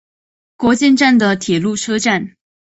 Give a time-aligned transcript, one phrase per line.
[0.57, 2.33] 国见站的铁路车站。